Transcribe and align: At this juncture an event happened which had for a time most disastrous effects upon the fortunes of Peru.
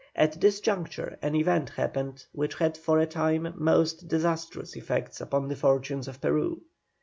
At 0.15 0.41
this 0.41 0.59
juncture 0.59 1.19
an 1.21 1.35
event 1.35 1.69
happened 1.69 2.25
which 2.31 2.55
had 2.55 2.75
for 2.75 2.97
a 2.97 3.05
time 3.05 3.53
most 3.55 4.07
disastrous 4.07 4.75
effects 4.75 5.21
upon 5.21 5.47
the 5.47 5.55
fortunes 5.55 6.07
of 6.07 6.19
Peru. 6.19 6.61